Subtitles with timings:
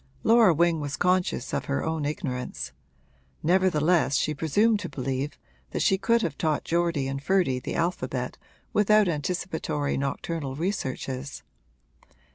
[0.23, 2.71] Laura Wing was conscious of her own ignorance;
[3.43, 5.37] nevertheless she presumed to believe
[5.69, 8.35] that she could have taught Geordie and Ferdy the alphabet
[8.73, 11.43] without anticipatory nocturnal researches.